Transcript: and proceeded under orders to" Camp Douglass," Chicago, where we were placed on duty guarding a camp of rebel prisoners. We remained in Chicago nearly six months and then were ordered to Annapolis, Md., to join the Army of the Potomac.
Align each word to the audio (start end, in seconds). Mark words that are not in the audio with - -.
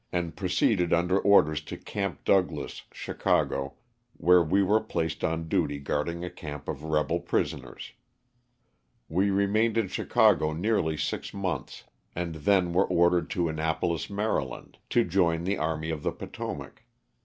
and 0.11 0.35
proceeded 0.35 0.91
under 0.91 1.19
orders 1.19 1.61
to" 1.61 1.77
Camp 1.93 2.23
Douglass," 2.25 2.81
Chicago, 2.91 3.75
where 4.17 4.41
we 4.41 4.63
were 4.63 4.79
placed 4.79 5.23
on 5.23 5.47
duty 5.47 5.77
guarding 5.77 6.25
a 6.25 6.29
camp 6.31 6.67
of 6.67 6.83
rebel 6.85 7.19
prisoners. 7.19 7.91
We 9.07 9.29
remained 9.29 9.77
in 9.77 9.89
Chicago 9.89 10.53
nearly 10.53 10.97
six 10.97 11.35
months 11.35 11.83
and 12.15 12.33
then 12.33 12.73
were 12.73 12.85
ordered 12.87 13.29
to 13.29 13.47
Annapolis, 13.47 14.07
Md., 14.07 14.77
to 14.89 15.03
join 15.03 15.43
the 15.43 15.59
Army 15.59 15.91
of 15.91 16.01
the 16.01 16.11
Potomac. 16.11 16.81